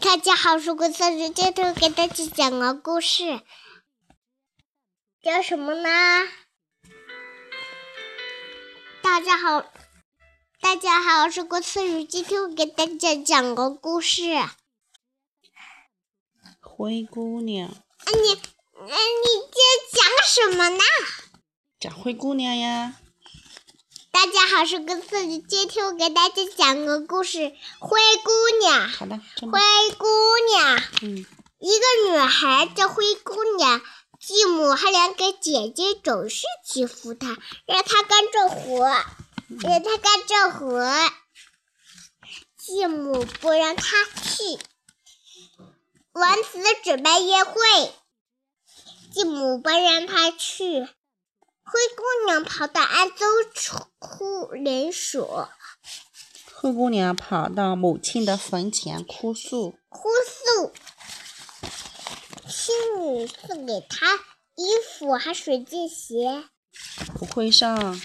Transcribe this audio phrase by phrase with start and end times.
[0.00, 3.42] 大家好，我是郭三十，今天给大家讲个故事，
[5.22, 6.26] 叫什么呢？
[9.02, 9.70] 大家好，
[10.58, 14.22] 大家好，我是郭思雨，今天我给大家讲个故事。
[16.62, 17.74] 灰姑娘，啊
[18.06, 19.60] 你，啊你在
[19.92, 20.82] 讲什么呢？
[21.78, 22.96] 讲灰姑娘呀。
[24.12, 28.88] 大家好，我是郭思雨，今天我给大家讲个故事，灰姑娘。
[28.88, 29.60] 好的，灰，
[29.96, 30.08] 姑
[30.50, 31.26] 娘，嗯，
[31.60, 33.80] 一个女孩叫灰姑娘，
[34.20, 38.84] 继母和两个姐姐总是欺负她，让她干这活，
[39.62, 40.92] 让她干这活。
[42.56, 44.58] 继母不让她去。
[46.12, 47.54] 王子准备约会，
[49.14, 50.88] 继母不让她去。
[51.72, 53.24] 灰姑娘跑到安州
[54.00, 55.48] 哭人说，
[56.52, 59.76] 灰姑娘跑到母亲的坟前哭诉。
[59.88, 60.72] 哭诉，
[62.48, 64.16] 仙女送给她
[64.56, 66.42] 衣服和水晶鞋，
[67.14, 68.00] 不会上王子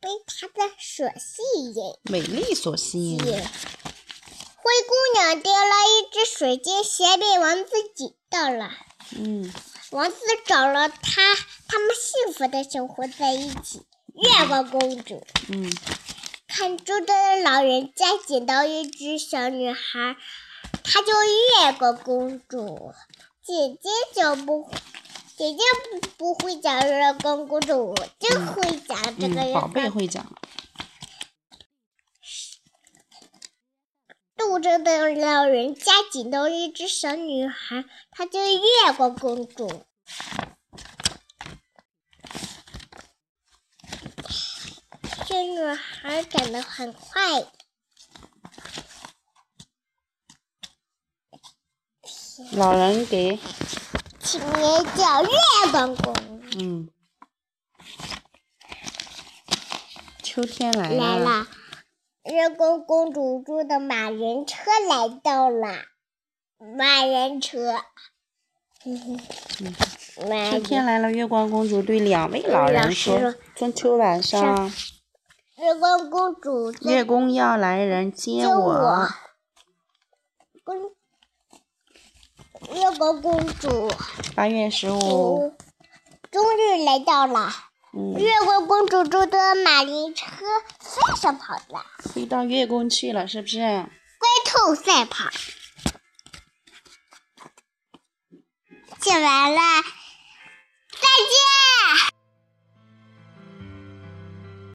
[0.00, 1.42] 被她的所吸
[1.76, 1.94] 引。
[2.02, 8.72] 美丽所吸引，灰姑娘丢了一只水晶鞋，被王子捡到了。
[9.16, 9.52] 嗯，
[9.90, 11.34] 王子找了她，
[11.68, 11.78] 他
[12.36, 13.82] 福的生活在一起。
[14.14, 15.68] 月光公主嗯，
[16.46, 20.16] 看中的老人家捡到一只小女孩，
[20.84, 22.92] 她叫月光公主。
[23.42, 24.70] 姐姐就不，
[25.36, 25.58] 姐姐
[26.00, 29.88] 不不会讲月光公主，我就会讲这个嗯，月宝贝。
[29.90, 30.24] 会讲，
[34.36, 39.84] 肚中的老人家捡到一只小女孩，她叫月光公主。
[45.34, 47.44] 这女孩长得很快，
[52.52, 53.36] 老人给，
[54.20, 55.30] 起名叫月
[55.72, 56.14] 光公。
[56.56, 56.88] 嗯，
[60.22, 61.48] 秋天来了，来了，
[62.30, 65.86] 月光公主坐的马人车来到了，
[66.76, 67.82] 马人车。
[70.28, 74.70] 马秋天来了，月光公主对两位老老人说：“中秋晚上，
[75.64, 79.08] 月光公主月宫要来人接接我我。
[80.62, 80.76] 公
[82.74, 83.90] 月光公主
[84.36, 85.56] 八月十五，哦
[86.30, 87.50] 终于来到了。
[87.96, 90.26] 嗯，月光公主坐的马铃车
[90.80, 93.58] 飞上跑了，飞到月宫去了，是不是？
[93.58, 95.30] 龟兔赛跑。
[99.00, 99.60] 讲完了。